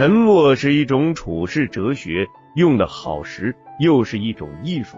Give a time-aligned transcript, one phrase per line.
[0.00, 4.96] 沉默是一种处世哲学，用的好时又是一种艺术。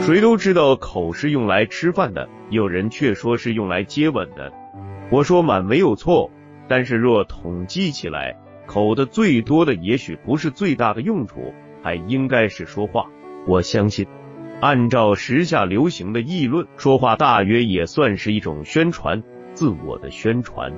[0.00, 4.52] 谁都知道口是用来吃饭的，有人却说是用来接吻的。
[5.10, 6.30] 我说满没有错，
[6.68, 8.36] 但是若统计起来，
[8.68, 11.52] 口的最多的也许不是最大的用处，
[11.82, 13.06] 还应该是说话。
[13.44, 14.06] 我相信，
[14.60, 19.20] 按照时下流行的议论，说话大约也算是一种宣传，
[19.52, 20.72] 自我的宣传。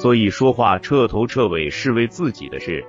[0.00, 2.82] 所以说话彻头彻尾是为自己的事。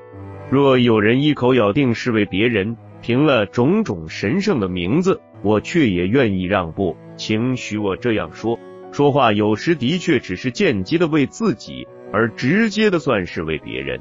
[0.49, 8.57] 若有人一口咬定是为别人，凭了种种神圣的名字，我却也愿意让步，请许我这样说。
[8.93, 13.99] 说话有时的确只是间接的为自己，而直接的算是为别人。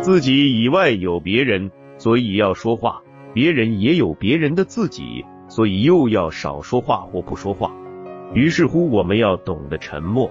[0.00, 3.00] 自己以外有别人，所以要说话；
[3.32, 7.72] 别人也有别人的自己，所以又要少说话或不说话。
[8.34, 10.30] 于是乎，我们要懂得沉默。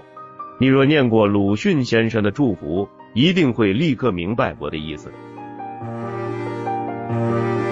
[0.59, 5.11] 你若念过鲁迅先生的祝福，一定会立刻明白我的意思。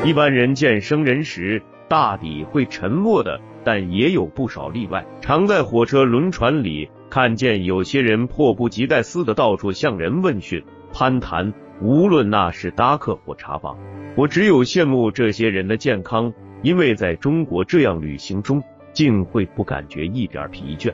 [0.05, 3.39] 一般人见生人时，大抵会沉默的。
[3.61, 13.77] 但也有不少例外，常在火车、轮船里看见有些人迫不及待似的到处向人问讯、攀谈，无论那是搭客或查房。
[14.15, 20.93] 我只有羡慕这些人的健康，因为在中国这样旅行中，竟会不感觉一点疲倦。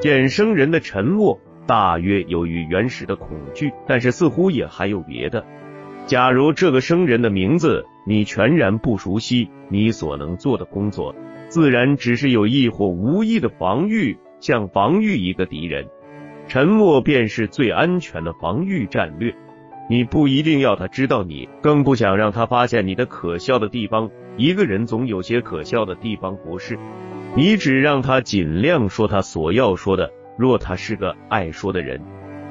[0.00, 5.44] 见生人的沉默，大约由于原始的恐惧，但是似乎也还有别的。
[6.06, 11.14] 假如这个生人的名字你全然不熟悉，你所能做的工作。
[11.48, 15.86] 自然只是有意或无意的防御，像防御一个敌人。
[16.48, 19.34] 沉默便是最安全的防御战略。
[19.88, 24.10] 你不一定要他知道你，更不想让他发现你的可笑的地方。
[24.36, 26.78] 一个人总有些可笑的地方，不是？
[27.36, 30.10] 你只让他尽量说他所要说的。
[30.38, 32.00] 若他是个爱说的人，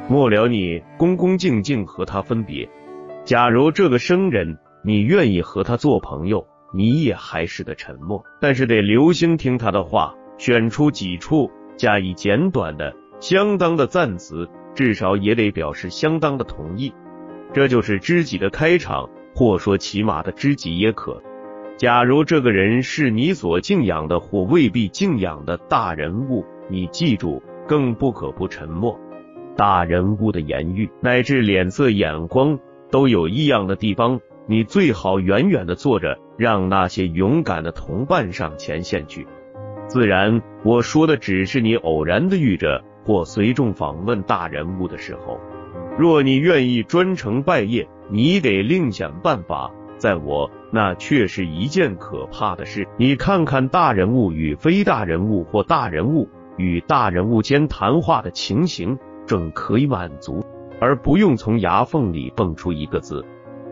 [0.08, 2.70] 末了你恭恭敬敬和他分别。
[3.24, 6.46] 假如这个生人，你愿意和他做朋友。
[6.74, 16.94] 你也还是得沉默，但是得留心听他的话，选出几处加以简短的、相当的赞词，至少也得表示相当的同意。
[17.54, 21.24] 这就是知己的开场，或说起码的知己也可。
[21.78, 28.98] 假如这个人是你所敬仰的或未必敬仰的大人物，你记住，更不可不沉默。
[29.58, 32.58] 大人物的言语乃至脸色、眼光
[32.90, 34.22] 都有异样的地方。
[34.48, 39.28] 你最好远远的坐着，让那些勇敢的同伴上前线去。
[39.88, 45.40] 自然，我说的只是你偶然的遇着或随众访问大人物的时候。
[45.98, 49.72] 若你愿意专程拜谒，你得另想办法。
[49.98, 52.88] 在我那却是一件可怕的事。
[52.98, 60.46] 你看看大人物与非大人物或大人物与大人物间谈话的情形，正可以满足，
[60.80, 63.26] 而不用从牙缝里蹦出一个字。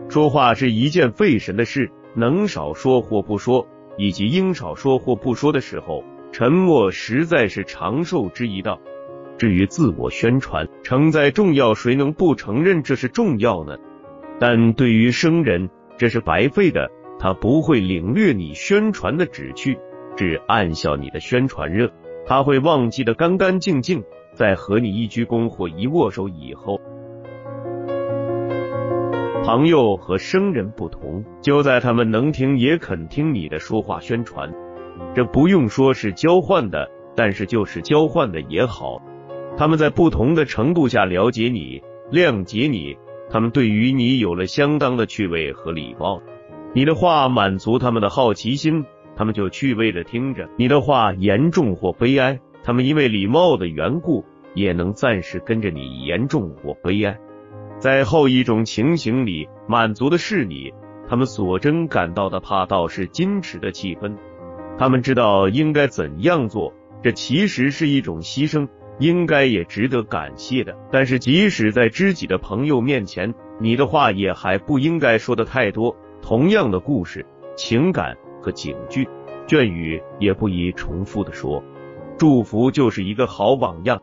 [0.08, 8.78] 说话是一件费神的事，能少说或不说，以及应少说或不说的时候，沉默实在是长寿之一道。
[9.36, 13.76] 至于自我宣传，承载重要，谁能不承认这是重要呢？
[14.38, 19.78] 但对于生人，这是白费的，他不会领略你宣传的旨趣，
[20.16, 21.90] 只暗笑你的宣传热，
[22.26, 24.02] 他会忘记的干干净净，
[24.34, 26.80] 在和你一鞠躬或一握手以后。
[29.44, 34.50] 朋友和生人不同，就在他们能听也肯听你的说话宣传。
[35.14, 39.02] 这不用说是交换的，但是就是交换的也好。
[39.56, 42.96] 他们在不同的程度下了解你、谅解你，
[43.30, 46.20] 他们对于你有了相当的趣味和礼貌。
[46.72, 48.84] 你的话满足他们的好奇心，
[49.16, 54.24] 他们就趣味的听着；你的话严重或悲哀，他们因为礼貌的缘故，
[54.54, 57.16] 也能暂时跟着你严重或悲哀。
[57.78, 60.72] 在后一种情形里，满足的是你，
[61.08, 64.16] 他们所真感到的怕倒是矜持的气氛。
[64.78, 66.72] 他们知道应该怎样做，
[67.02, 68.66] 这其实是一种牺牲，
[68.98, 70.76] 应该也值得感谢的。
[70.90, 75.96] 但是即使在知己的朋友面前，你的话也还不应该说的太多。
[76.22, 77.26] 同样的故事、
[77.56, 79.06] 情感和警句、
[79.46, 81.62] 眷语也不宜重复的说。
[82.16, 84.00] 祝福就是一个好榜样，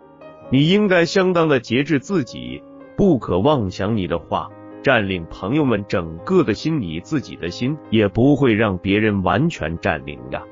[0.51, 2.61] 你应该相当的节制自己。
[2.97, 4.49] 不可妄想你的话
[4.83, 10.43] 占领朋友们整个的心，你自己的心也不会让别人完全占领呀。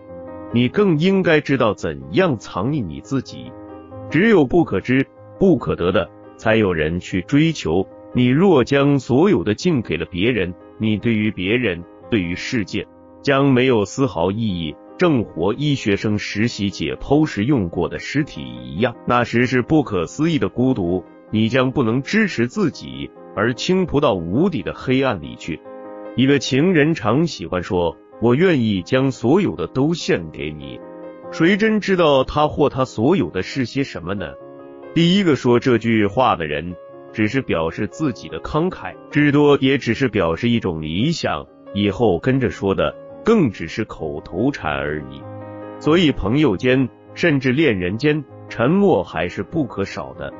[0.51, 3.51] 你更应该知道怎样藏匿你自己。
[4.09, 5.05] 只有不可知、
[5.39, 7.87] 不可得的，才有人去追求。
[8.13, 12.87] 你若将所有的敬给了别人，你对于别人、对于世界，
[13.21, 14.75] 将没有丝毫意义。
[14.97, 18.93] 正活医学生实习解剖时用过的尸体一样。
[19.07, 25.61] 那时是不可思议的孤独，你将不能支持自己，而倾扑到无底的黑暗里去。
[26.17, 30.79] 一个情人常喜欢说：“我愿意将所有的都献给你。”
[31.31, 34.33] 谁真知道他或他所有的是些什么呢？
[34.95, 36.75] 第一个说这句话的人，
[37.13, 41.45] 只是表示自己的慷慨，至多也只是表示一种理想。
[41.75, 45.21] 以后跟着说的，更只是口头禅而已。
[45.79, 50.33] 所以朋友间，甚至恋人间，沉默还是不可少的。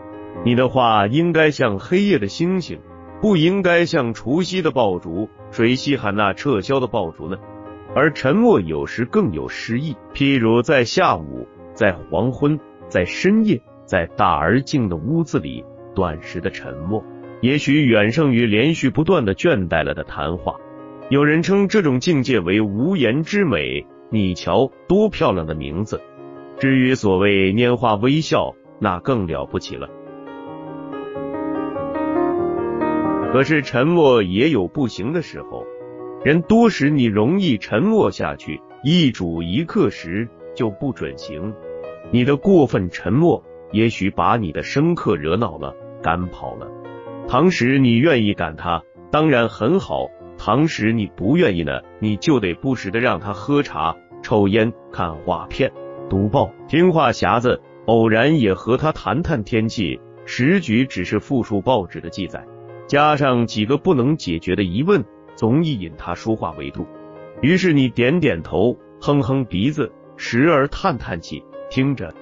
[0.44, 2.80] 你的话应该像黑夜的星星，
[3.22, 5.30] 不应该像除夕的爆竹。
[5.52, 7.38] 谁稀罕那撤销的爆竹呢？
[7.96, 15.66] 而沉默有时更有诗意，譬如在下午，在黄昏，在深夜，在大而静的屋子里，
[15.96, 17.04] 短时的沉默，
[17.42, 20.56] 也许远胜于连续不断的倦怠了的谈话。
[21.10, 23.86] 有人称这种境界为无言之美。
[24.12, 26.00] 你瞧，多漂亮的名字！
[26.60, 29.90] 至于所谓拈花微笑，那更了不起了。
[33.32, 35.64] 可是沉默也有不行的时候。
[36.22, 41.54] 人多时，你容易沉默下去；一主一客时，就不准行。
[42.12, 45.74] 你的过分沉默，也许把你的生客惹恼了，
[46.04, 46.68] 赶跑了。
[47.30, 50.08] 唐时你愿意赶他，当然很好；
[50.38, 55.72] 唐时你不愿意呢，你就得不时的让他喝茶、抽烟、看画片、
[56.10, 59.98] 读报、听话匣子，偶然也和他谈谈天气。
[60.26, 62.46] 时局只是复述报纸的记载，
[62.88, 65.02] 加上几个不能解决的疑问。
[65.40, 66.86] 总以引他说话为度，
[67.42, 72.14] 于是你点点头，哼哼鼻子，时而叹叹气，听着。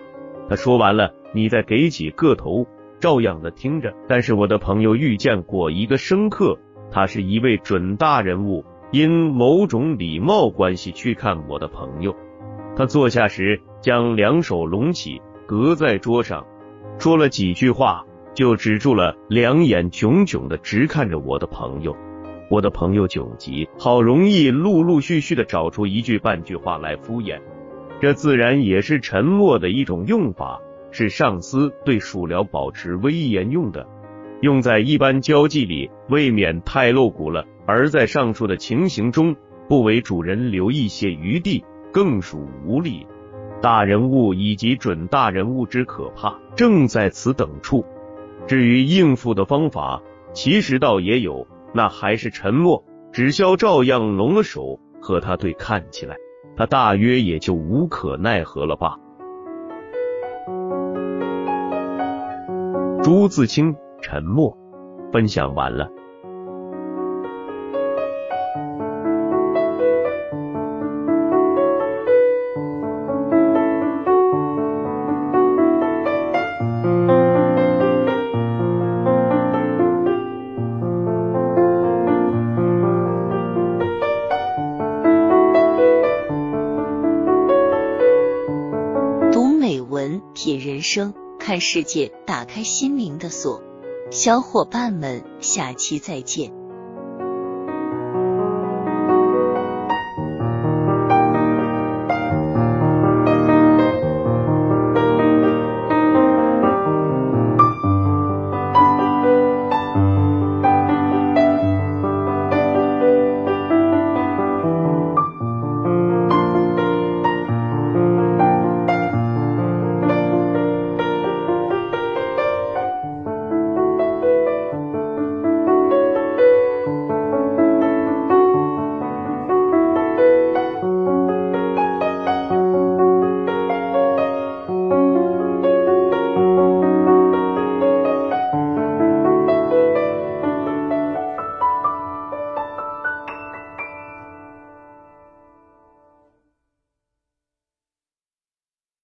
[0.47, 2.67] 他说完了，你再给几个头，
[2.99, 3.91] 照样的听着。
[4.07, 6.59] 但是我的朋友遇见过一个生客，
[6.91, 12.15] 他是一位准大人物，因某种礼貌关系去看我的朋友。
[12.75, 16.45] 他坐下时，将两手拢起，搁在桌上，
[16.99, 18.05] 说了几句话，
[18.35, 21.97] 就止住了，两眼炯炯的直看着我的朋友。
[22.49, 27.39] 我的朋友窘极，好容易陆陆续续的找出一句半句话来敷衍，
[27.99, 30.61] 这自然也是沉默的一种用法，
[30.91, 33.85] 是上司对属僚保持威严用的，
[34.41, 37.45] 用在一般交际里未免太露骨了。
[37.65, 39.35] 而在上述的情形中，
[39.67, 43.05] 不为主人留一些余地，更属无礼。
[43.61, 47.83] 大人物以及准大人物之可怕，正在此等处。
[48.47, 50.01] 至于应付的方法，
[50.31, 51.45] 其实倒也有。
[51.77, 56.15] 那还是沉默，只消照样拢了手和他对看起来，
[56.55, 58.97] 他大约也就无可奈何了吧。
[63.03, 64.57] 朱自清沉默，
[65.13, 65.87] 分享完了。
[90.97, 93.61] 生看世界，打开心灵的锁。
[94.09, 96.56] 小伙伴们，下期再见。